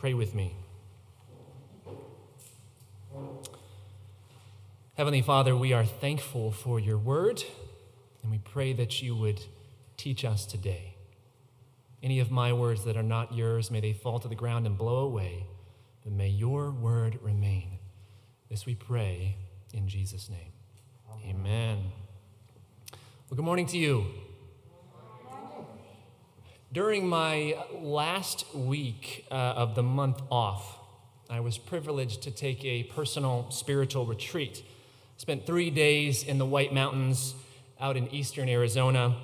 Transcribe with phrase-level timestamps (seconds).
[0.00, 0.56] Pray with me.
[4.94, 7.44] Heavenly Father, we are thankful for your word,
[8.22, 9.42] and we pray that you would
[9.98, 10.94] teach us today.
[12.02, 14.78] Any of my words that are not yours, may they fall to the ground and
[14.78, 15.44] blow away,
[16.02, 17.78] but may your word remain.
[18.48, 19.36] This we pray
[19.74, 20.52] in Jesus' name.
[21.28, 21.92] Amen.
[23.28, 24.06] Well, good morning to you.
[26.72, 30.78] During my last week uh, of the month off,
[31.28, 34.62] I was privileged to take a personal spiritual retreat.
[35.16, 37.34] Spent three days in the White Mountains
[37.80, 39.16] out in eastern Arizona.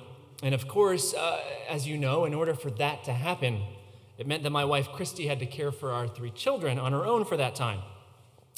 [0.43, 1.39] And of course, uh,
[1.69, 3.63] as you know, in order for that to happen,
[4.17, 7.05] it meant that my wife Christy had to care for our three children on her
[7.05, 7.79] own for that time.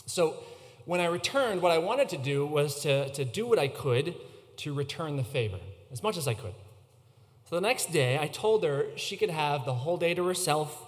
[0.07, 0.43] So
[0.85, 4.15] when I returned, what I wanted to do was to, to do what I could
[4.57, 5.59] to return the favor,
[5.91, 6.55] as much as I could.
[7.49, 10.85] So the next day, I told her she could have the whole day to herself.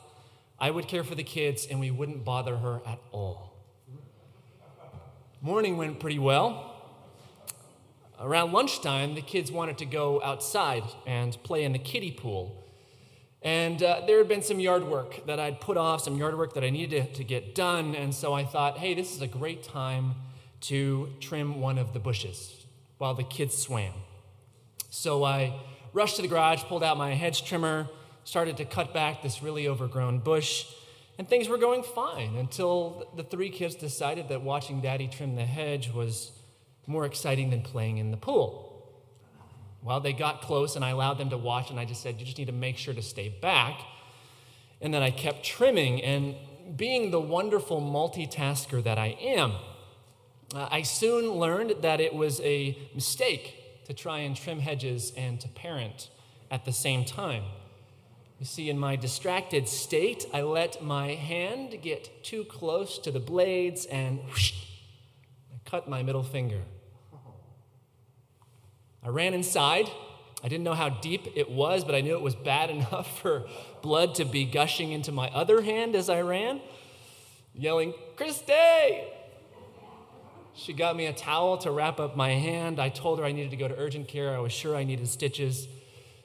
[0.60, 3.56] I would care for the kids, and we wouldn't bother her at all.
[5.42, 6.76] Morning went pretty well.
[8.20, 12.64] Around lunchtime, the kids wanted to go outside and play in the kiddie pool.
[13.42, 16.54] And uh, there had been some yard work that I'd put off, some yard work
[16.54, 17.96] that I needed to, to get done.
[17.96, 20.14] And so I thought, hey, this is a great time
[20.70, 22.68] to trim one of the bushes
[23.00, 23.94] while the kids swam.
[24.92, 25.56] So I
[25.94, 27.88] rushed to the garage, pulled out my hedge trimmer,
[28.24, 30.66] started to cut back this really overgrown bush,
[31.18, 35.46] and things were going fine until the three kids decided that watching daddy trim the
[35.46, 36.32] hedge was
[36.88, 38.68] more exciting than playing in the pool.
[39.84, 42.26] Well, they got close, and I allowed them to watch, and I just said, You
[42.26, 43.82] just need to make sure to stay back.
[44.80, 46.36] And then I kept trimming, and
[46.76, 49.54] being the wonderful multitasker that I am,
[50.54, 55.40] uh, I soon learned that it was a mistake to try and trim hedges and
[55.42, 56.10] to parent
[56.50, 57.44] at the same time.
[58.40, 63.20] You see, in my distracted state, I let my hand get too close to the
[63.20, 64.54] blades and whoosh,
[65.54, 66.62] I cut my middle finger.
[69.04, 69.90] I ran inside.
[70.44, 73.46] I didn't know how deep it was, but I knew it was bad enough for
[73.82, 76.62] blood to be gushing into my other hand as I ran,
[77.54, 79.04] yelling, Christy!
[80.54, 82.80] She got me a towel to wrap up my hand.
[82.80, 84.36] I told her I needed to go to urgent care.
[84.36, 85.68] I was sure I needed stitches.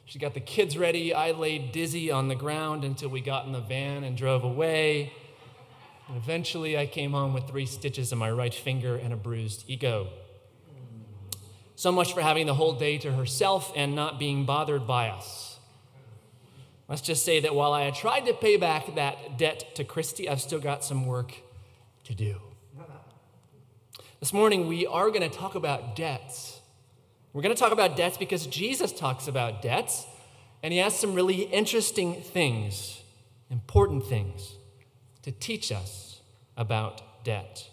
[0.04, 1.14] She got the kids ready.
[1.14, 5.12] I laid dizzy on the ground until we got in the van and drove away.
[6.08, 9.64] And eventually, I came home with three stitches in my right finger and a bruised
[9.68, 10.08] ego.
[11.74, 15.58] So much for having the whole day to herself and not being bothered by us.
[16.88, 20.28] Let's just say that while I had tried to pay back that debt to Christy,
[20.28, 21.34] I've still got some work
[22.04, 22.36] to do.
[24.18, 26.60] This morning, we are going to talk about debts.
[27.34, 30.06] We're going to talk about debts because Jesus talks about debts,
[30.62, 33.02] and he has some really interesting things,
[33.50, 34.54] important things,
[35.20, 36.22] to teach us
[36.56, 37.68] about debt.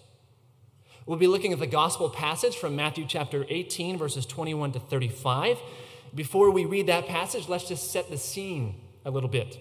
[1.05, 5.57] We'll be looking at the gospel passage from Matthew chapter 18, verses 21 to 35.
[6.13, 9.59] Before we read that passage, let's just set the scene a little bit.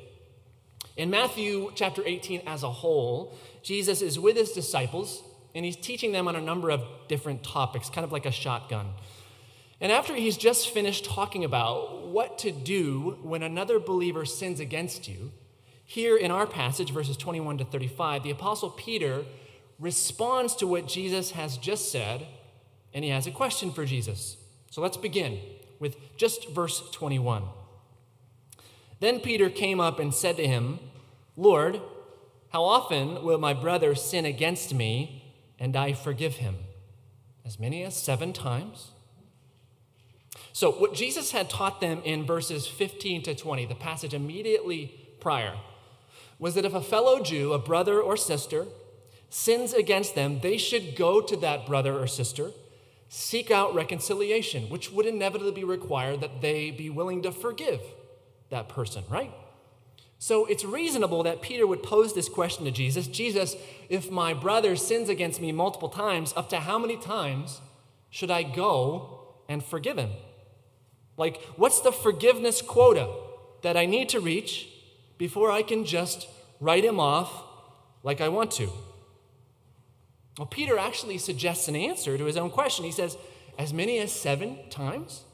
[0.96, 5.22] In Matthew chapter 18 as a whole, Jesus is with his disciples
[5.54, 8.88] and he's teaching them on a number of different topics, kind of like a shotgun.
[9.80, 15.08] And after he's just finished talking about what to do when another believer sins against
[15.08, 15.32] you,
[15.84, 19.24] here in our passage, verses 21 to 35, the Apostle Peter
[19.78, 22.26] responds to what Jesus has just said,
[22.94, 24.36] and he has a question for Jesus.
[24.70, 25.40] So let's begin
[25.80, 27.42] with just verse 21.
[29.00, 30.78] Then Peter came up and said to him,
[31.36, 31.80] Lord,
[32.50, 35.21] how often will my brother sin against me
[35.62, 36.56] and I forgive him.
[37.46, 38.90] As many as seven times.
[40.52, 45.54] So, what Jesus had taught them in verses 15 to 20, the passage immediately prior,
[46.40, 48.66] was that if a fellow Jew, a brother or sister,
[49.30, 52.50] sins against them, they should go to that brother or sister,
[53.08, 57.80] seek out reconciliation, which would inevitably require that they be willing to forgive
[58.50, 59.32] that person, right?
[60.22, 63.56] So it's reasonable that Peter would pose this question to Jesus Jesus,
[63.88, 67.60] if my brother sins against me multiple times, up to how many times
[68.08, 70.10] should I go and forgive him?
[71.16, 73.12] Like, what's the forgiveness quota
[73.62, 74.68] that I need to reach
[75.18, 76.28] before I can just
[76.60, 77.42] write him off
[78.04, 78.70] like I want to?
[80.38, 82.84] Well, Peter actually suggests an answer to his own question.
[82.84, 83.18] He says,
[83.58, 85.24] as many as seven times?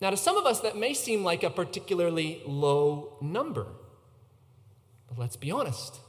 [0.00, 3.66] Now, to some of us, that may seem like a particularly low number.
[5.08, 6.00] But let's be honest.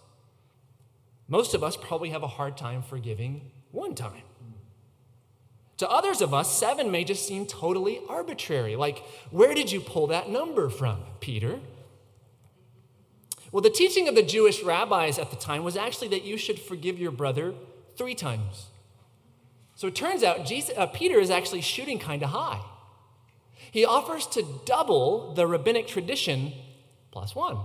[1.28, 4.24] Most of us probably have a hard time forgiving one time.
[5.78, 8.76] To others of us, seven may just seem totally arbitrary.
[8.76, 9.00] Like,
[9.30, 11.60] where did you pull that number from, Peter?
[13.52, 16.60] Well, the teaching of the Jewish rabbis at the time was actually that you should
[16.60, 17.54] forgive your brother
[17.98, 18.68] three times.
[19.76, 22.62] So it turns out Jesus, uh, Peter is actually shooting kind of high.
[23.76, 26.54] He offers to double the rabbinic tradition
[27.12, 27.58] plus one.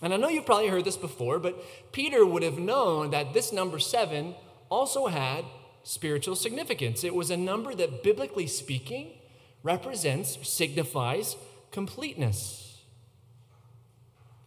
[0.00, 1.62] And I know you've probably heard this before, but
[1.92, 4.34] Peter would have known that this number seven
[4.70, 5.44] also had
[5.82, 7.04] spiritual significance.
[7.04, 9.18] It was a number that, biblically speaking,
[9.62, 11.36] represents, signifies
[11.70, 12.78] completeness.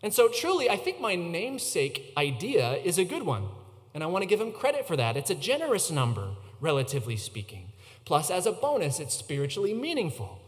[0.02, 3.50] And so, truly, I think my namesake idea is a good one.
[3.94, 5.16] And I want to give him credit for that.
[5.16, 7.71] It's a generous number, relatively speaking.
[8.06, 10.40] Plus, as a bonus, it's spiritually meaningful.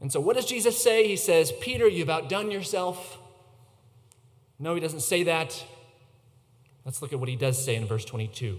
[0.00, 1.06] And so, what does Jesus say?
[1.06, 3.18] He says, Peter, you've outdone yourself.
[4.58, 5.64] No, he doesn't say that.
[6.84, 8.58] Let's look at what he does say in verse 22.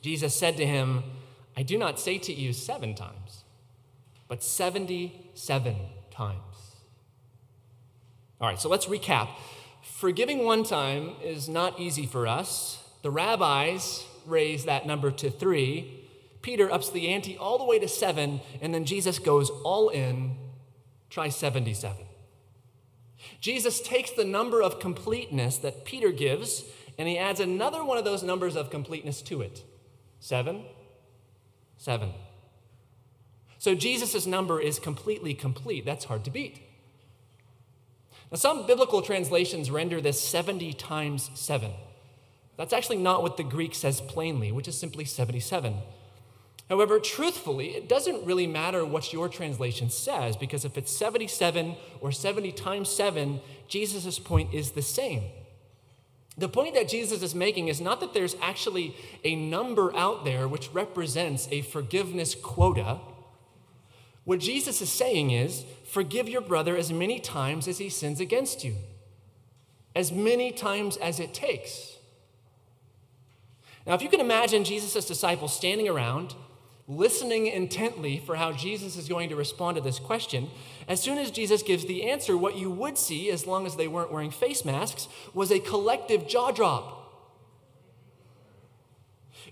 [0.00, 1.02] Jesus said to him,
[1.56, 3.44] I do not say to you seven times,
[4.28, 5.76] but 77
[6.10, 6.40] times.
[8.40, 9.28] All right, so let's recap.
[9.82, 12.82] Forgiving one time is not easy for us.
[13.02, 16.05] The rabbis raise that number to three.
[16.46, 20.36] Peter ups the ante all the way to seven, and then Jesus goes all in,
[21.10, 22.06] try 77.
[23.40, 26.62] Jesus takes the number of completeness that Peter gives,
[26.96, 29.64] and he adds another one of those numbers of completeness to it
[30.20, 30.62] seven,
[31.78, 32.12] seven.
[33.58, 35.84] So Jesus' number is completely complete.
[35.84, 36.60] That's hard to beat.
[38.30, 41.72] Now, some biblical translations render this 70 times 7.
[42.56, 45.78] That's actually not what the Greek says plainly, which is simply 77.
[46.68, 52.10] However, truthfully, it doesn't really matter what your translation says, because if it's 77 or
[52.10, 55.22] 70 times 7, Jesus' point is the same.
[56.36, 60.46] The point that Jesus is making is not that there's actually a number out there
[60.46, 62.98] which represents a forgiveness quota.
[64.24, 68.64] What Jesus is saying is forgive your brother as many times as he sins against
[68.64, 68.74] you,
[69.94, 71.96] as many times as it takes.
[73.86, 76.34] Now, if you can imagine Jesus' disciples standing around,
[76.88, 80.48] listening intently for how Jesus is going to respond to this question,
[80.86, 83.88] as soon as Jesus gives the answer, what you would see, as long as they
[83.88, 86.92] weren't wearing face masks, was a collective jaw drop.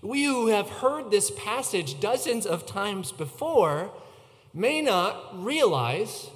[0.01, 3.91] We who have heard this passage dozens of times before
[4.53, 6.29] may not realize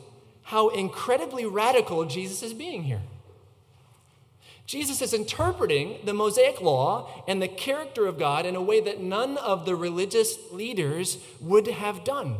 [0.44, 3.02] how incredibly radical Jesus is being here.
[4.70, 9.02] Jesus is interpreting the Mosaic law and the character of God in a way that
[9.02, 12.36] none of the religious leaders would have done.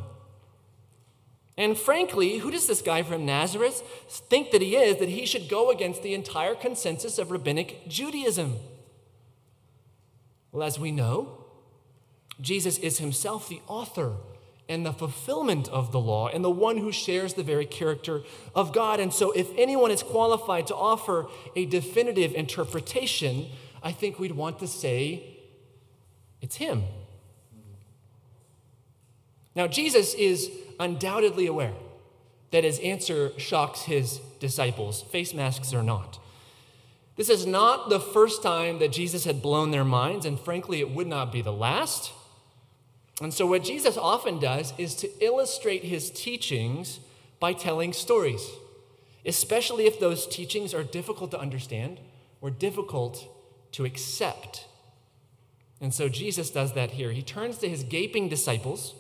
[1.58, 5.50] And frankly, who does this guy from Nazareth think that he is that he should
[5.50, 8.58] go against the entire consensus of rabbinic Judaism?
[10.52, 11.46] Well, as we know,
[12.40, 14.18] Jesus is himself the author
[14.70, 18.22] and the fulfillment of the law and the one who shares the very character
[18.54, 19.00] of God.
[19.00, 23.48] And so, if anyone is qualified to offer a definitive interpretation,
[23.82, 25.38] I think we'd want to say
[26.40, 26.84] it's him.
[29.56, 31.74] Now, Jesus is undoubtedly aware
[32.52, 36.20] that his answer shocks his disciples, face masks or not.
[37.16, 40.92] This is not the first time that Jesus had blown their minds, and frankly, it
[40.92, 42.14] would not be the last.
[43.22, 47.00] And so, what Jesus often does is to illustrate his teachings
[47.40, 48.50] by telling stories,
[49.26, 52.00] especially if those teachings are difficult to understand
[52.42, 53.28] or difficult
[53.74, 54.68] to accept.
[55.82, 57.12] And so, Jesus does that here.
[57.12, 58.96] He turns to his gaping disciples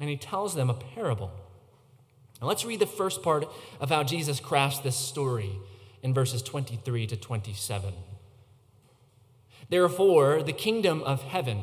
[0.00, 1.30] and he tells them a parable.
[2.40, 3.46] Now, let's read the first part
[3.78, 5.58] of how Jesus crafts this story
[6.02, 7.94] in verses 23 to 27.
[9.68, 11.62] Therefore, the kingdom of heaven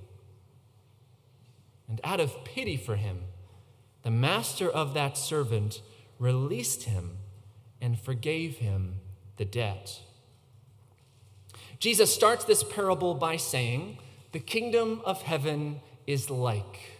[1.91, 3.23] And out of pity for him,
[4.03, 5.81] the master of that servant
[6.19, 7.17] released him
[7.81, 9.01] and forgave him
[9.35, 9.99] the debt.
[11.79, 13.97] Jesus starts this parable by saying,
[14.31, 16.97] The kingdom of heaven is like.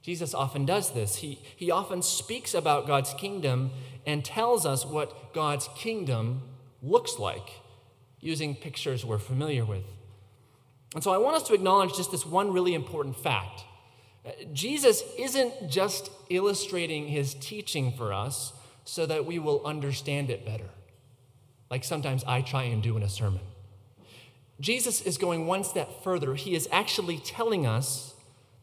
[0.00, 1.16] Jesus often does this.
[1.16, 3.72] He, he often speaks about God's kingdom
[4.06, 6.40] and tells us what God's kingdom
[6.82, 7.60] looks like
[8.20, 9.84] using pictures we're familiar with.
[10.96, 13.64] And so I want us to acknowledge just this one really important fact.
[14.24, 18.54] Uh, Jesus isn't just illustrating his teaching for us
[18.86, 20.70] so that we will understand it better.
[21.70, 23.42] like sometimes I try and do in a sermon.
[24.58, 26.34] Jesus is going one step further.
[26.34, 28.14] He is actually telling us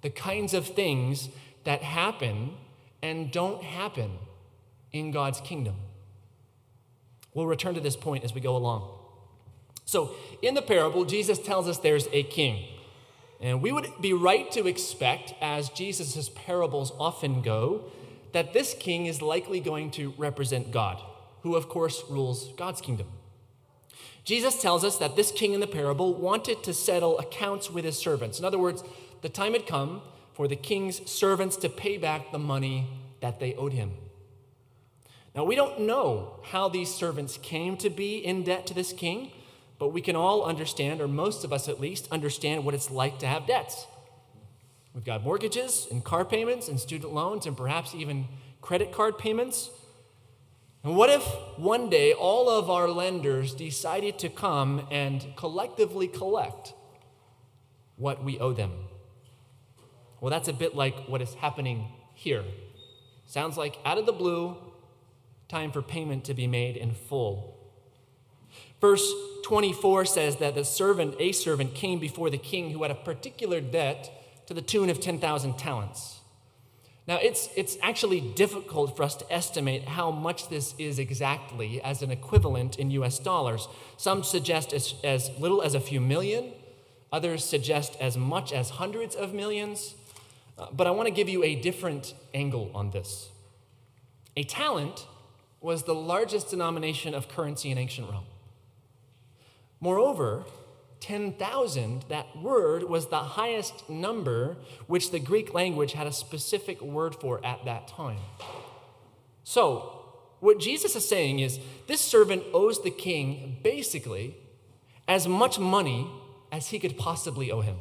[0.01, 1.29] the kinds of things
[1.65, 2.55] that happen
[3.03, 4.17] and don't happen
[4.91, 5.75] in God's kingdom.
[7.35, 8.92] We'll return to this point as we go along.
[9.85, 12.65] So, in the parable, Jesus tells us there's a king.
[13.41, 17.91] And we would be right to expect, as Jesus' parables often go,
[18.31, 21.01] that this king is likely going to represent God,
[21.41, 23.07] who, of course, rules God's kingdom.
[24.23, 27.97] Jesus tells us that this king in the parable wanted to settle accounts with his
[27.97, 28.39] servants.
[28.39, 28.83] In other words,
[29.21, 30.01] the time had come
[30.33, 32.87] for the king's servants to pay back the money
[33.19, 33.91] that they owed him.
[35.35, 39.31] Now, we don't know how these servants came to be in debt to this king,
[39.83, 43.19] but we can all understand, or most of us at least, understand what it's like
[43.19, 43.85] to have debts.
[44.93, 48.29] We've got mortgages and car payments and student loans and perhaps even
[48.61, 49.69] credit card payments.
[50.85, 51.25] And what if
[51.57, 56.73] one day all of our lenders decided to come and collectively collect
[57.97, 58.71] what we owe them?
[60.21, 62.45] Well, that's a bit like what is happening here.
[63.25, 64.55] Sounds like out of the blue,
[65.49, 67.52] time for payment to be made in full.
[68.83, 69.13] Verse
[69.43, 73.61] 24 says that the servant, a servant, came before the king who had a particular
[73.61, 74.11] debt
[74.45, 76.19] to the tune of 10,000 talents.
[77.07, 82.01] Now, it's, it's actually difficult for us to estimate how much this is exactly as
[82.01, 83.69] an equivalent in US dollars.
[83.95, 86.51] Some suggest as, as little as a few million,
[87.09, 89.95] others suggest as much as hundreds of millions.
[90.57, 93.29] Uh, but I want to give you a different angle on this.
[94.35, 95.07] A talent
[95.61, 98.25] was the largest denomination of currency in ancient Rome.
[99.83, 100.45] Moreover,
[101.01, 104.55] 10,000, that word was the highest number
[104.87, 108.21] which the Greek language had a specific word for at that time.
[109.43, 110.05] So,
[110.39, 114.37] what Jesus is saying is this servant owes the king basically
[115.05, 116.09] as much money
[116.49, 117.75] as he could possibly owe him.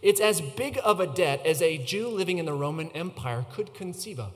[0.00, 3.74] It's as big of a debt as a Jew living in the Roman Empire could
[3.74, 4.32] conceive of.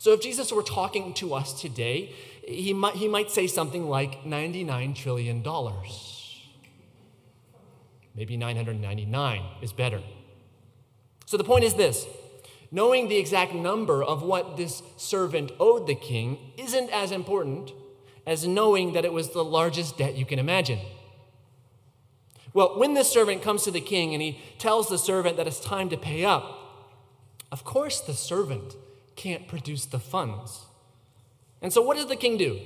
[0.00, 2.12] So, if Jesus were talking to us today,
[2.42, 5.42] he might, he might say something like $99 trillion.
[8.14, 10.02] Maybe 999 is better.
[11.26, 12.06] So the point is this
[12.70, 17.72] knowing the exact number of what this servant owed the king isn't as important
[18.26, 20.78] as knowing that it was the largest debt you can imagine.
[22.54, 25.60] Well, when this servant comes to the king and he tells the servant that it's
[25.60, 26.58] time to pay up,
[27.50, 28.76] of course the servant
[29.16, 30.66] can't produce the funds.
[31.62, 32.60] And so, what does the king do?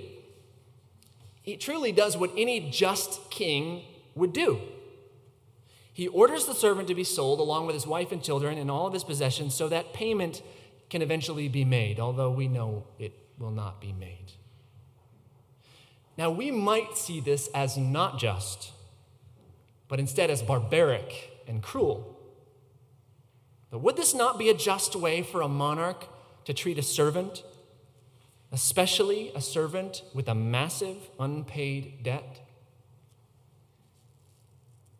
[1.42, 3.82] He truly does what any just king
[4.16, 4.60] would do.
[5.92, 8.86] He orders the servant to be sold along with his wife and children and all
[8.86, 10.42] of his possessions so that payment
[10.90, 14.32] can eventually be made, although we know it will not be made.
[16.18, 18.72] Now, we might see this as not just,
[19.88, 22.18] but instead as barbaric and cruel.
[23.70, 26.08] But would this not be a just way for a monarch
[26.44, 27.42] to treat a servant,
[28.52, 32.40] especially a servant with a massive unpaid debt?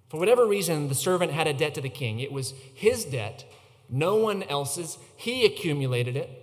[0.08, 2.20] For whatever reason, the servant had a debt to the king.
[2.20, 3.44] It was his debt,
[3.88, 4.98] no one else's.
[5.16, 6.42] He accumulated it.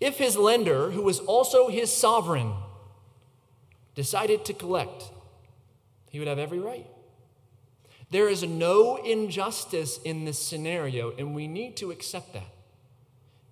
[0.00, 2.52] If his lender, who was also his sovereign,
[3.94, 5.10] decided to collect,
[6.10, 6.86] he would have every right.
[8.10, 12.52] There is no injustice in this scenario, and we need to accept that.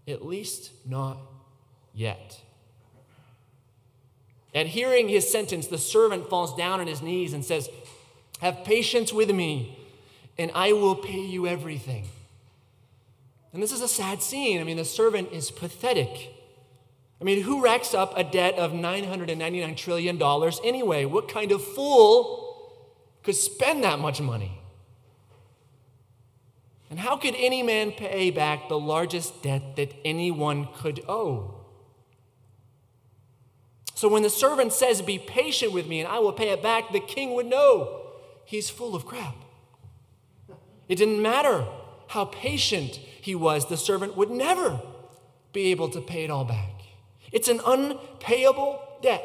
[0.06, 1.18] At least not
[1.94, 2.40] yet.
[4.54, 7.70] At hearing his sentence, the servant falls down on his knees and says,
[8.40, 9.78] have patience with me,
[10.36, 12.06] and I will pay you everything.
[13.52, 14.60] And this is a sad scene.
[14.60, 16.34] I mean, the servant is pathetic.
[17.20, 20.20] I mean, who racks up a debt of $999 trillion
[20.64, 21.04] anyway?
[21.04, 22.72] What kind of fool
[23.22, 24.58] could spend that much money?
[26.90, 31.61] And how could any man pay back the largest debt that anyone could owe?
[34.02, 36.90] So when the servant says, Be patient with me and I will pay it back,
[36.90, 38.00] the king would know
[38.44, 39.36] he's full of crap.
[40.88, 41.64] It didn't matter
[42.08, 44.80] how patient he was, the servant would never
[45.52, 46.82] be able to pay it all back.
[47.30, 49.22] It's an unpayable debt.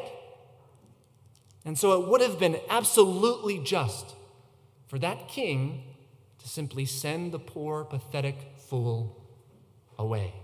[1.64, 4.14] And so it would have been absolutely just
[4.86, 5.82] for that king
[6.38, 9.26] to simply send the poor, pathetic fool
[9.98, 10.34] away.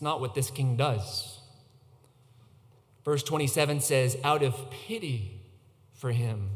[0.00, 1.40] Not what this king does.
[3.04, 5.40] Verse 27 says, out of pity
[5.94, 6.50] for him,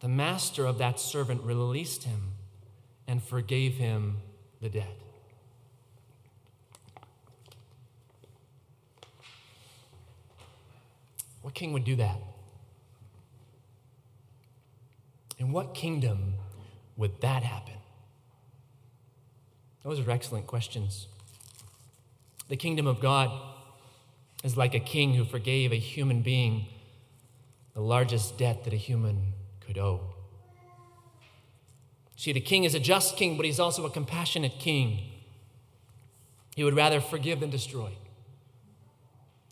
[0.00, 2.34] the master of that servant released him
[3.06, 4.18] and forgave him
[4.60, 4.96] the debt.
[11.42, 12.18] What king would do that?
[15.38, 16.34] In what kingdom
[16.96, 17.74] would that happen?
[19.82, 21.08] Those are excellent questions.
[22.48, 23.30] The kingdom of God
[24.44, 26.66] is like a king who forgave a human being
[27.74, 30.00] the largest debt that a human could owe.
[32.16, 35.00] See, the king is a just king, but he's also a compassionate king.
[36.54, 37.92] He would rather forgive than destroy.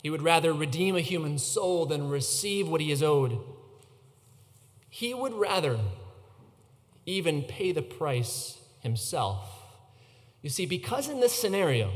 [0.02, 3.38] He would rather redeem a human soul than receive what he is owed.
[4.88, 5.78] He would rather
[7.06, 9.48] even pay the price himself.
[10.42, 11.92] You see, because in this scenario,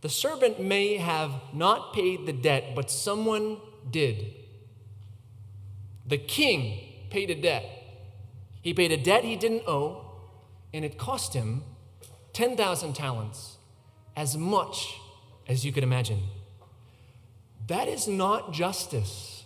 [0.00, 3.58] the servant may have not paid the debt, but someone
[3.90, 4.34] did.
[6.06, 6.80] The king
[7.10, 7.64] paid a debt.
[8.62, 10.06] He paid a debt he didn't owe,
[10.72, 11.62] and it cost him
[12.32, 13.58] 10,000 talents,
[14.16, 14.98] as much
[15.46, 16.20] as you could imagine.
[17.66, 19.44] That is not justice.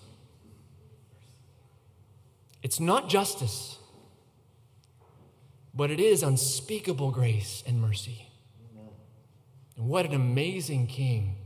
[2.62, 3.78] It's not justice,
[5.74, 8.28] but it is unspeakable grace and mercy.
[9.76, 11.36] And what an amazing king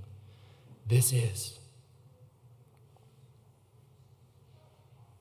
[0.86, 1.58] this is.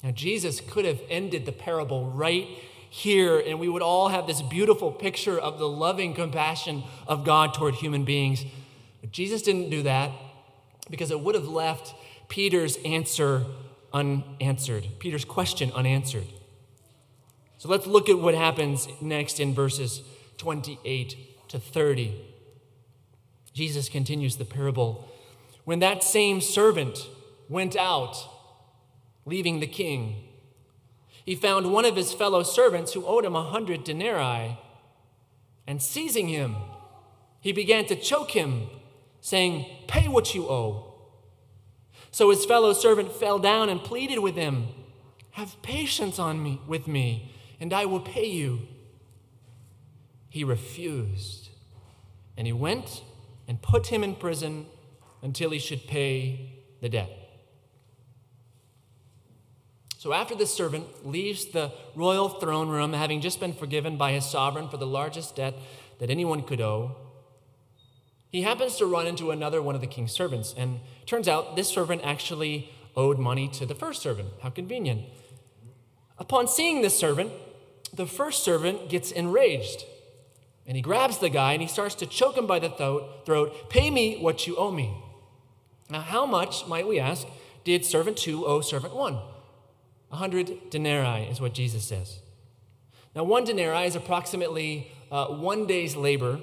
[0.03, 2.47] Now, Jesus could have ended the parable right
[2.89, 7.53] here, and we would all have this beautiful picture of the loving compassion of God
[7.53, 8.45] toward human beings.
[9.01, 10.11] But Jesus didn't do that
[10.89, 11.93] because it would have left
[12.29, 13.45] Peter's answer
[13.93, 16.27] unanswered, Peter's question unanswered.
[17.57, 20.03] So let's look at what happens next in verses
[20.37, 22.13] 28 to 30.
[23.57, 25.11] Jesus continues the parable.
[25.65, 27.09] When that same servant
[27.49, 28.15] went out,
[29.25, 30.27] leaving the king,
[31.25, 34.59] he found one of his fellow servants who owed him a hundred denarii.
[35.65, 36.55] And seizing him,
[37.41, 38.67] he began to choke him,
[39.21, 40.93] saying, Pay what you owe.
[42.11, 44.67] So his fellow servant fell down and pleaded with him,
[45.31, 48.67] Have patience on me with me, and I will pay you.
[50.29, 51.49] He refused,
[52.37, 53.01] and he went
[53.47, 54.65] and put him in prison
[55.21, 57.09] until he should pay the debt.
[59.97, 64.25] So, after this servant leaves the royal throne room, having just been forgiven by his
[64.25, 65.55] sovereign for the largest debt
[65.99, 66.95] that anyone could owe,
[68.29, 70.53] he happens to run into another one of the king's servants.
[70.55, 74.29] And turns out this servant actually owed money to the first servant.
[74.41, 75.05] How convenient.
[76.19, 77.31] Upon seeing this servant,
[77.93, 79.85] the first servant gets enraged
[80.67, 82.69] and he grabs the guy and he starts to choke him by the
[83.25, 83.69] throat.
[83.69, 84.93] Pay me what you owe me.
[85.89, 87.25] Now, how much, might we ask,
[87.63, 89.17] did servant two owe servant one?
[90.11, 92.19] A hundred denarii is what Jesus says.
[93.15, 96.39] Now, one denarii is approximately uh, one day's labor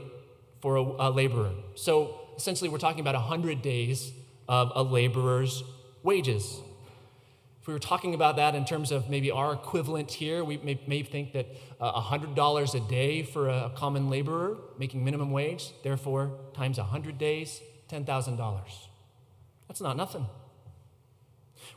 [0.61, 1.53] for a, a laborer.
[1.75, 4.13] So, essentially, we're talking about a hundred days
[4.49, 5.63] of a laborer's
[6.03, 6.61] wages.
[7.65, 10.79] If we were talking about that in terms of maybe our equivalent here, we may,
[10.87, 11.47] may think that
[11.81, 17.63] uh, $100 a day for a common laborer making minimum wage, therefore, times 100 days,
[17.89, 18.61] $10,000.
[19.67, 20.27] That's not nothing.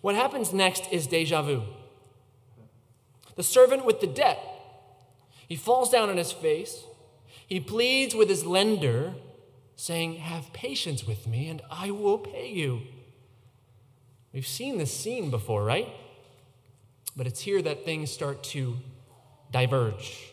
[0.02, 1.64] What happens next is deja vu.
[3.38, 4.40] The servant with the debt,
[5.48, 6.84] he falls down on his face.
[7.48, 9.14] He pleads with his lender,
[9.78, 12.82] saying, Have patience with me, and I will pay you.
[14.38, 15.88] We've seen this scene before, right?
[17.16, 18.78] But it's here that things start to
[19.52, 20.32] diverge.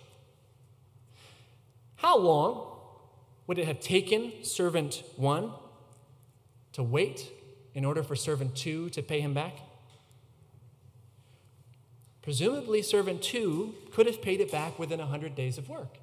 [1.97, 2.81] How long
[3.47, 5.53] would it have taken servant one
[6.75, 7.33] to wait
[7.73, 9.55] in order for servant two to pay him back?
[12.21, 15.97] Presumably, servant two could have paid it back within 100 days of work.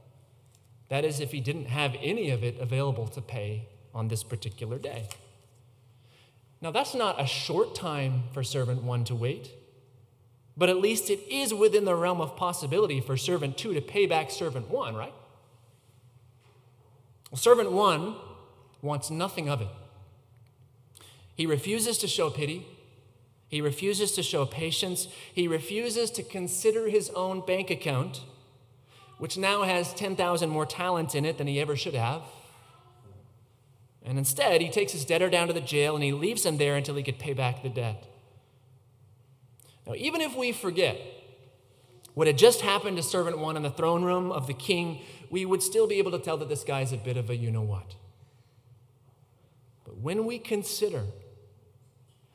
[0.89, 4.79] That is, if he didn't have any of it available to pay on this particular
[4.79, 5.07] day.
[6.61, 9.49] Now, that's not a short time for servant one to wait,
[10.55, 14.05] but at least it is within the realm of possibility for servant two to pay
[14.05, 15.13] back servant one, right?
[17.31, 18.15] Well, servant one
[18.81, 19.69] wants nothing of it.
[21.35, 22.67] He refuses to show pity.
[23.47, 25.07] He refuses to show patience.
[25.33, 28.21] He refuses to consider his own bank account,
[29.17, 32.21] which now has 10,000 more talents in it than he ever should have.
[34.03, 36.75] And instead, he takes his debtor down to the jail and he leaves him there
[36.75, 38.07] until he could pay back the debt.
[39.85, 40.99] Now, even if we forget
[42.13, 45.45] what had just happened to servant one in the throne room of the king, we
[45.45, 47.61] would still be able to tell that this guy's a bit of a you know
[47.61, 47.95] what.
[49.85, 51.03] But when we consider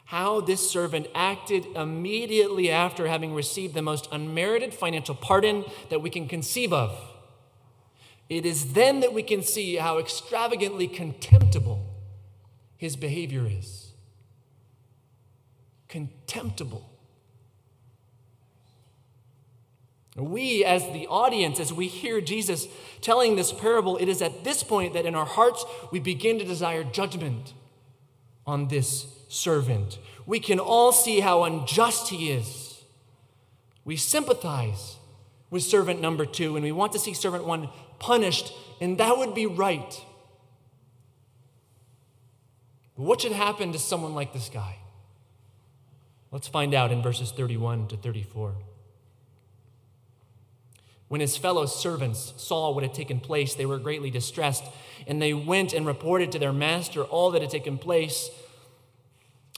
[0.06, 6.10] how this servant acted immediately after having received the most unmerited financial pardon that we
[6.10, 6.96] can conceive of,
[8.28, 11.94] it is then that we can see how extravagantly contemptible
[12.76, 13.92] his behavior is.
[15.88, 16.90] contemptible.
[20.16, 22.68] We, as the audience, as we hear Jesus
[23.00, 26.44] telling this parable, it is at this point that in our hearts we begin to
[26.44, 27.52] desire judgment
[28.46, 29.98] on this servant.
[30.24, 32.82] We can all see how unjust he is.
[33.84, 34.96] We sympathize
[35.50, 39.34] with servant number two, and we want to see servant one punished, and that would
[39.34, 40.04] be right.
[42.94, 44.76] What should happen to someone like this guy?
[46.30, 48.54] Let's find out in verses 31 to 34.
[51.08, 54.64] When his fellow servants saw what had taken place, they were greatly distressed,
[55.06, 58.30] and they went and reported to their master all that had taken place.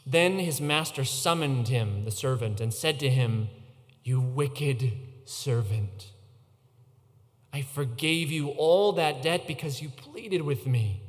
[0.05, 3.49] Then his master summoned him, the servant, and said to him,
[4.03, 4.93] You wicked
[5.25, 6.13] servant,
[7.53, 11.03] I forgave you all that debt because you pleaded with me.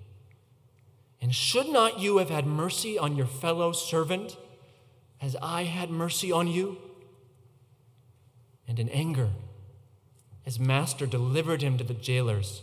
[1.21, 4.37] And should not you have had mercy on your fellow servant
[5.21, 6.77] as I had mercy on you?
[8.67, 9.29] And in anger,
[10.43, 12.61] his master delivered him to the jailers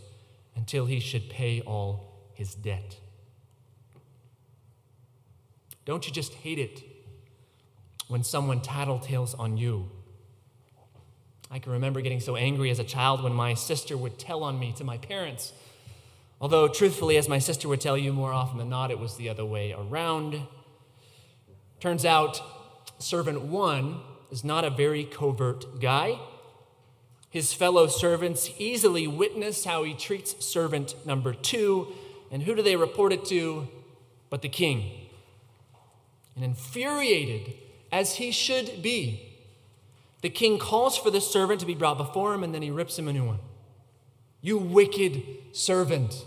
[0.55, 2.99] until he should pay all his debt.
[5.85, 6.83] Don't you just hate it
[8.09, 9.91] when someone tattletales on you?
[11.51, 14.59] I can remember getting so angry as a child when my sister would tell on
[14.59, 15.53] me to my parents.
[16.41, 19.29] Although, truthfully, as my sister would tell you more often than not, it was the
[19.29, 20.43] other way around.
[21.81, 22.41] Turns out,
[22.99, 26.19] servant one is not a very covert guy.
[27.31, 31.89] His fellow servants easily witness how he treats servant number two.
[32.31, 33.69] And who do they report it to
[34.31, 35.09] but the king?
[36.35, 37.55] And infuriated
[37.93, 39.36] as he should be,
[40.27, 42.99] the king calls for the servant to be brought before him and then he rips
[42.99, 43.39] him a new one.
[44.41, 46.25] You wicked servant.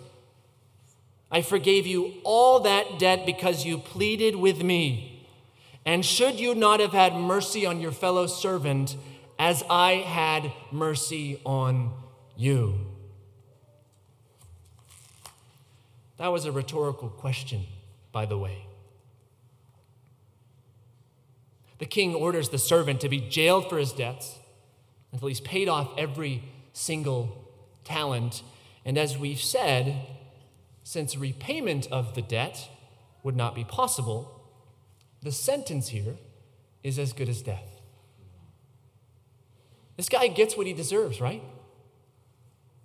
[1.29, 5.27] I forgave you all that debt because you pleaded with me.
[5.85, 8.95] And should you not have had mercy on your fellow servant,
[9.37, 11.91] as I had mercy on
[12.37, 12.75] you?
[16.15, 17.65] That was a rhetorical question,
[18.13, 18.68] by the way.
[21.79, 24.37] The king orders the servant to be jailed for his debts
[25.11, 27.51] until he's paid off every single
[27.83, 28.43] talent.
[28.85, 29.95] And as we've said,
[30.83, 32.69] since repayment of the debt
[33.23, 34.45] would not be possible,
[35.21, 36.15] the sentence here
[36.83, 37.81] is as good as death.
[39.97, 41.43] This guy gets what he deserves, right?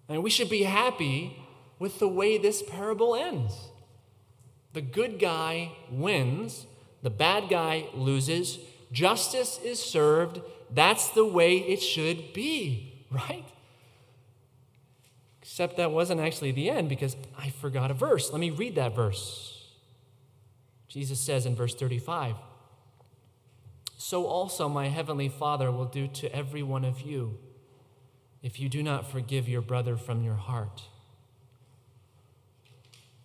[0.09, 1.37] And we should be happy
[1.79, 3.55] with the way this parable ends.
[4.73, 6.67] The good guy wins,
[7.03, 8.59] the bad guy loses,
[8.95, 10.41] justice is served.
[10.71, 13.45] That's the way it should be, right?
[15.43, 18.33] Except that wasn't actually the end because I forgot a verse.
[18.33, 19.69] Let me read that verse.
[20.89, 22.37] Jesus says in verse 35
[24.05, 27.39] so also my heavenly Father will do to every one of you
[28.43, 30.83] if you do not forgive your brother from your heart.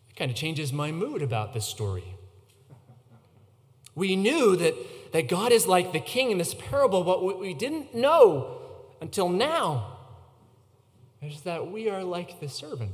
[0.09, 2.15] It kind of changes my mood about this story.
[3.93, 4.73] We knew that,
[5.11, 8.61] that God is like the king in this parable, but what we didn't know
[9.01, 9.97] until now
[11.21, 12.91] is that we are like the servant.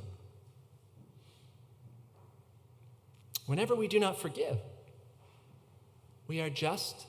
[3.45, 4.57] Whenever we do not forgive,
[6.27, 7.05] we are just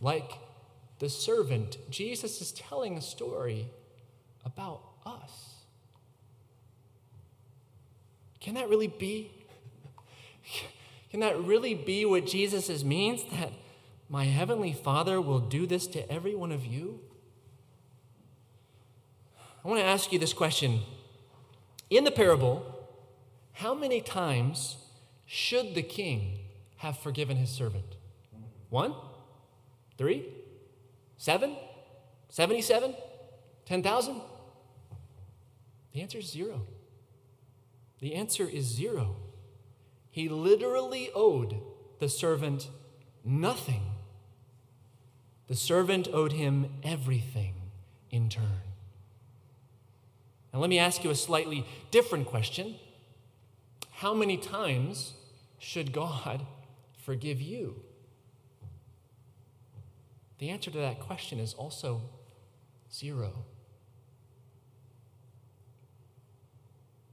[0.00, 0.32] like
[0.98, 1.76] the servant.
[1.90, 3.66] Jesus is telling a story
[4.44, 5.56] about us.
[8.40, 9.30] Can that really be?
[11.10, 13.22] Can that really be what Jesus means?
[13.24, 13.52] That
[14.14, 17.00] my heavenly Father will do this to every one of you?
[19.64, 20.82] I want to ask you this question.
[21.90, 22.64] In the parable,
[23.54, 24.76] how many times
[25.26, 26.38] should the king
[26.76, 27.96] have forgiven his servant?
[28.70, 28.94] One?
[29.98, 30.28] Three?
[31.16, 31.56] Seven?
[32.28, 32.94] 77?
[33.66, 34.20] 10,000?
[35.92, 36.68] The answer is zero.
[37.98, 39.16] The answer is zero.
[40.08, 41.60] He literally owed
[41.98, 42.68] the servant
[43.24, 43.82] nothing.
[45.48, 47.54] The servant owed him everything
[48.10, 48.62] in turn.
[50.52, 52.76] Now, let me ask you a slightly different question
[53.90, 55.14] How many times
[55.58, 56.46] should God
[56.96, 57.80] forgive you?
[60.38, 62.02] The answer to that question is also
[62.92, 63.44] zero.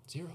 [0.09, 0.31] Zero.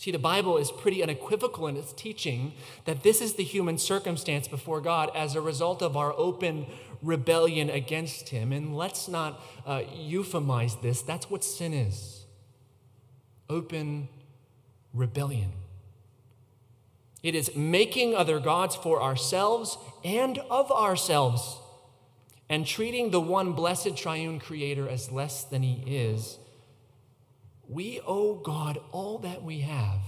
[0.00, 2.54] See, the Bible is pretty unequivocal in its teaching
[2.86, 6.64] that this is the human circumstance before God as a result of our open
[7.02, 8.50] rebellion against Him.
[8.50, 11.02] And let's not uh, euphemize this.
[11.02, 12.24] That's what sin is
[13.50, 14.08] open
[14.94, 15.52] rebellion.
[17.22, 21.58] It is making other gods for ourselves and of ourselves,
[22.48, 26.38] and treating the one blessed triune creator as less than he is.
[27.70, 30.00] We owe God all that we have.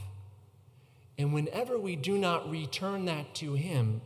[1.17, 4.03] And whenever we do not return that to him,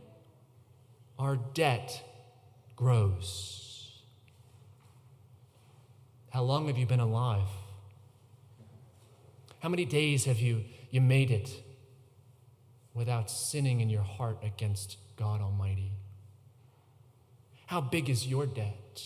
[1.17, 2.03] our debt
[2.75, 4.03] grows.
[6.29, 7.47] How long have you been alive?
[9.59, 11.63] How many days have you, you made it
[12.93, 15.93] without sinning in your heart against God Almighty?
[17.65, 19.01] How big is your debt?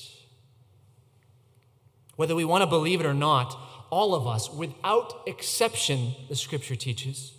[2.17, 3.57] Whether we want to believe it or not,
[3.91, 7.33] all of us, without exception, the scripture teaches,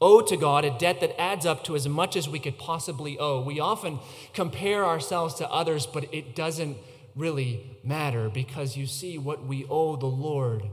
[0.00, 3.18] owe to God a debt that adds up to as much as we could possibly
[3.18, 3.40] owe.
[3.42, 4.00] We often
[4.32, 6.78] compare ourselves to others, but it doesn't
[7.14, 10.64] really matter because you see, what we owe the Lord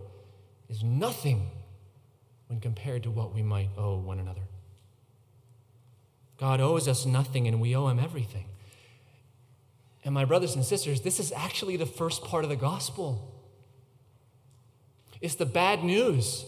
[0.69, 1.50] is nothing
[2.47, 4.41] when compared to what we might owe one another.
[6.38, 8.45] God owes us nothing and we owe him everything.
[10.06, 13.37] And my brothers and sisters, this is actually the first part of the gospel.
[15.22, 16.46] It's the bad news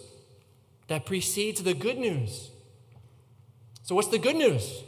[0.88, 2.52] that precedes the good news.
[3.84, 4.84] So, what's the good news?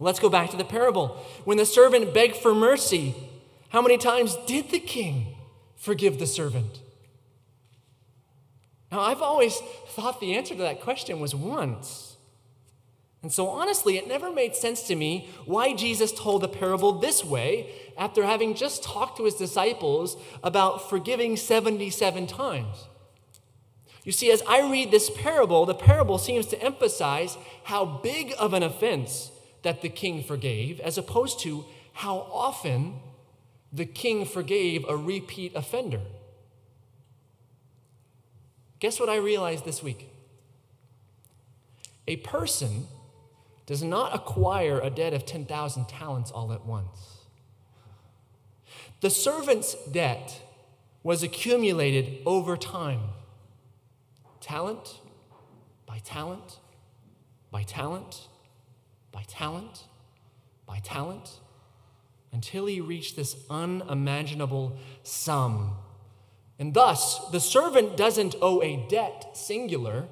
[0.00, 1.08] Let's go back to the parable.
[1.44, 3.14] When the servant begged for mercy,
[3.70, 5.34] how many times did the king
[5.76, 6.80] forgive the servant?
[8.90, 9.56] Now, I've always
[9.88, 12.07] thought the answer to that question was once.
[13.28, 17.22] And so, honestly, it never made sense to me why Jesus told the parable this
[17.22, 22.86] way after having just talked to his disciples about forgiving 77 times.
[24.02, 28.54] You see, as I read this parable, the parable seems to emphasize how big of
[28.54, 32.94] an offense that the king forgave, as opposed to how often
[33.70, 36.00] the king forgave a repeat offender.
[38.78, 40.08] Guess what I realized this week?
[42.06, 42.86] A person
[43.68, 47.26] does not acquire a debt of 10,000 talents all at once.
[49.02, 50.40] The servant's debt
[51.02, 53.00] was accumulated over time
[54.40, 55.00] talent
[55.84, 56.60] by talent
[57.50, 58.28] by talent
[59.12, 59.84] by talent
[60.66, 61.40] by talent
[62.32, 65.76] until he reached this unimaginable sum.
[66.58, 70.08] And thus, the servant doesn't owe a debt, singular,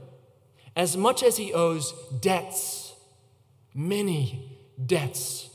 [0.74, 2.85] as much as he owes debts,
[3.76, 5.50] many debts,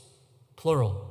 [0.56, 1.08] plural.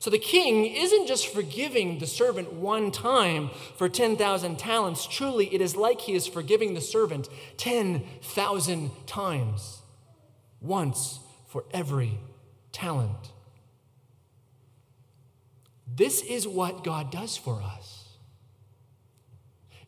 [0.00, 5.06] So the king isn't just forgiving the servant one time for 10,000 talents.
[5.06, 9.82] Truly, it is like he is forgiving the servant 10,000 times,
[10.60, 12.18] once for every
[12.72, 13.32] talent.
[15.86, 18.08] This is what God does for us.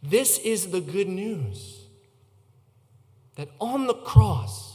[0.02, 1.86] This is the good news
[3.36, 4.71] that on the cross,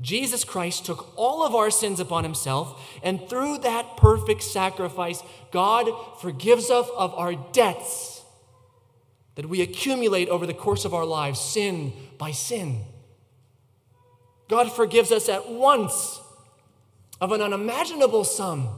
[0.00, 5.88] Jesus Christ took all of our sins upon himself, and through that perfect sacrifice, God
[6.20, 8.22] forgives us of our debts
[9.36, 12.82] that we accumulate over the course of our lives, sin by sin.
[14.48, 16.20] God forgives us at once
[17.20, 18.68] of an unimaginable sum.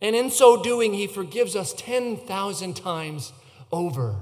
[0.00, 3.32] And in so doing, he forgives us 10,000 times
[3.70, 4.16] over.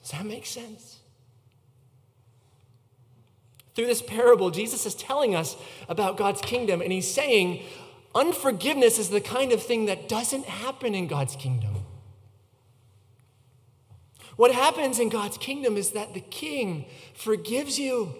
[0.00, 1.00] Does that make sense?
[3.76, 5.54] Through this parable, Jesus is telling us
[5.86, 7.62] about God's kingdom, and he's saying
[8.14, 11.74] unforgiveness is the kind of thing that doesn't happen in God's kingdom.
[14.36, 18.14] What happens in God's kingdom is that the king forgives you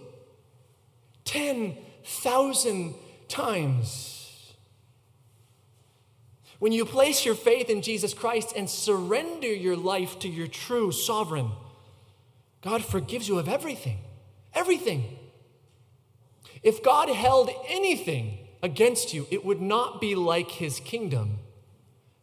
[1.24, 2.94] 10,000
[3.28, 4.52] times.
[6.58, 10.92] When you place your faith in Jesus Christ and surrender your life to your true
[10.92, 11.50] sovereign,
[12.60, 13.98] God forgives you of everything.
[14.54, 15.18] Everything.
[16.62, 21.38] If God held anything against you, it would not be like his kingdom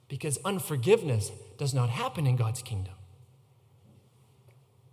[0.08, 2.94] because unforgiveness does not happen in God's kingdom.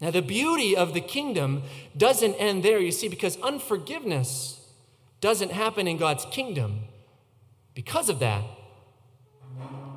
[0.01, 1.63] Now, the beauty of the kingdom
[1.95, 4.61] doesn't end there, you see, because unforgiveness
[5.21, 6.85] doesn't happen in God's kingdom.
[7.75, 8.45] Because of that,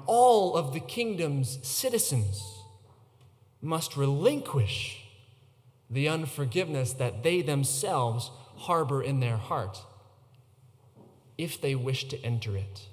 [0.06, 2.44] all of the kingdom's citizens
[3.62, 5.06] must relinquish
[5.90, 9.80] the unforgiveness that they themselves harbor in their heart
[11.38, 12.88] if they wish to enter it.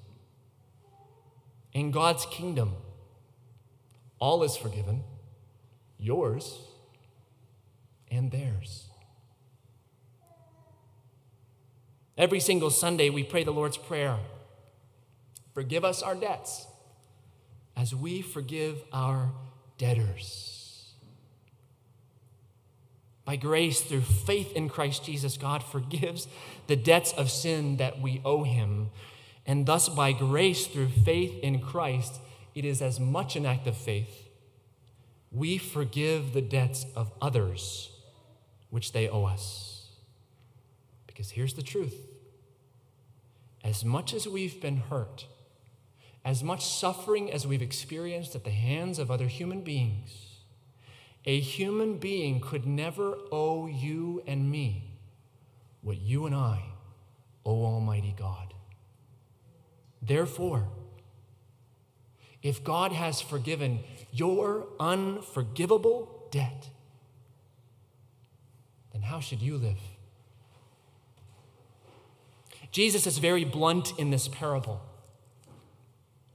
[1.72, 2.72] In God's kingdom,
[4.18, 5.04] all is forgiven,
[5.98, 6.58] yours
[8.10, 8.86] and theirs.
[12.18, 14.18] Every single Sunday, we pray the Lord's Prayer
[15.54, 16.66] Forgive us our debts
[17.76, 19.32] as we forgive our
[19.78, 20.59] debtors.
[23.30, 26.26] By grace, through faith in Christ Jesus, God forgives
[26.66, 28.90] the debts of sin that we owe him.
[29.46, 32.20] And thus, by grace, through faith in Christ,
[32.56, 34.28] it is as much an act of faith.
[35.30, 37.92] We forgive the debts of others
[38.68, 39.90] which they owe us.
[41.06, 42.08] Because here's the truth
[43.62, 45.26] as much as we've been hurt,
[46.24, 50.29] as much suffering as we've experienced at the hands of other human beings,
[51.30, 54.82] a human being could never owe you and me
[55.80, 56.60] what you and I
[57.46, 58.52] owe Almighty God.
[60.02, 60.66] Therefore,
[62.42, 63.78] if God has forgiven
[64.10, 66.68] your unforgivable debt,
[68.92, 69.78] then how should you live?
[72.72, 74.82] Jesus is very blunt in this parable.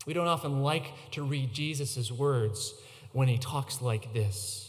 [0.05, 2.75] We don't often like to read Jesus' words
[3.11, 4.64] when he talks like this.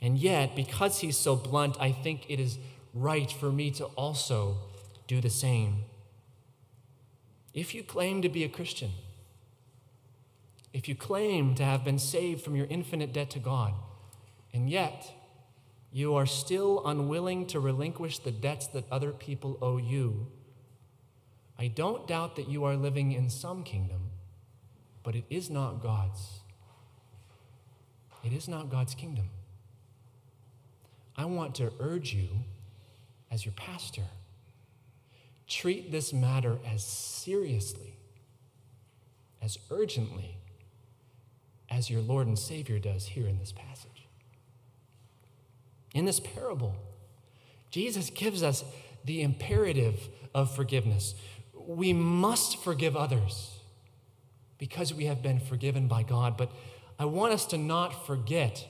[0.00, 2.58] And yet, because he's so blunt, I think it is
[2.92, 4.56] right for me to also
[5.06, 5.84] do the same.
[7.54, 8.90] If you claim to be a Christian,
[10.72, 13.72] if you claim to have been saved from your infinite debt to God,
[14.52, 15.10] and yet
[15.90, 20.26] you are still unwilling to relinquish the debts that other people owe you,
[21.58, 24.10] I don't doubt that you are living in some kingdom,
[25.02, 26.40] but it is not God's.
[28.22, 29.30] It is not God's kingdom.
[31.16, 32.28] I want to urge you,
[33.30, 34.02] as your pastor,
[35.48, 37.96] treat this matter as seriously,
[39.40, 40.36] as urgently
[41.70, 44.06] as your Lord and Savior does here in this passage.
[45.94, 46.74] In this parable,
[47.70, 48.64] Jesus gives us
[49.04, 51.14] the imperative of forgiveness.
[51.54, 53.58] We must forgive others
[54.58, 56.50] because we have been forgiven by God, but
[56.98, 58.66] I want us to not forget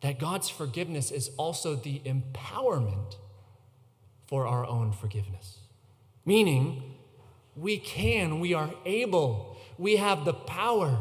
[0.00, 3.16] that God's forgiveness is also the empowerment
[4.26, 5.58] for our own forgiveness.
[6.24, 6.94] Meaning,
[7.56, 10.98] we can, we are able, we have the power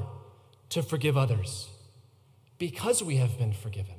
[0.69, 1.69] to forgive others
[2.57, 3.95] because we have been forgiven.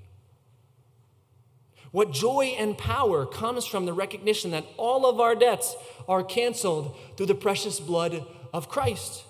[1.93, 5.75] What joy and power comes from the recognition that all of our debts
[6.09, 9.25] are canceled through the precious blood of Christ.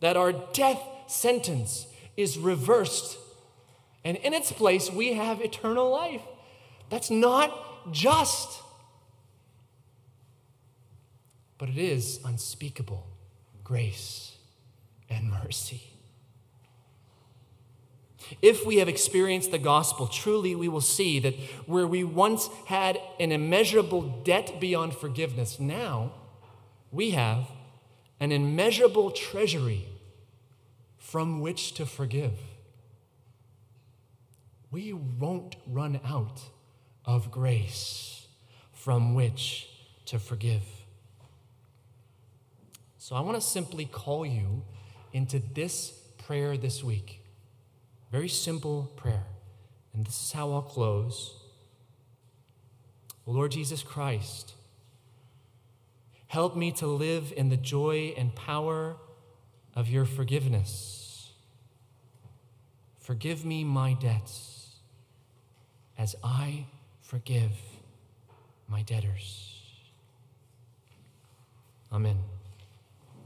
[0.00, 3.18] That our death sentence is reversed
[4.04, 6.22] and in its place, we have eternal life.
[6.90, 8.62] That's not just,
[11.58, 13.06] but it is unspeakable
[13.64, 14.36] grace
[15.10, 15.82] and mercy.
[18.42, 21.34] If we have experienced the gospel, truly we will see that
[21.66, 26.12] where we once had an immeasurable debt beyond forgiveness, now
[26.92, 27.50] we have
[28.20, 29.86] an immeasurable treasury
[30.98, 32.32] from which to forgive
[34.70, 36.40] we won't run out
[37.04, 38.26] of grace
[38.72, 39.68] from which
[40.06, 40.62] to forgive.
[42.98, 44.62] So I want to simply call you
[45.12, 47.22] into this prayer this week.
[48.12, 49.24] Very simple prayer.
[49.94, 51.34] And this is how I'll close.
[53.24, 54.54] Lord Jesus Christ,
[56.28, 58.96] help me to live in the joy and power
[59.74, 61.32] of your forgiveness.
[62.98, 64.57] Forgive me my debts
[65.98, 66.64] as I
[67.02, 67.50] forgive
[68.68, 69.60] my debtors.
[71.92, 72.37] Amen.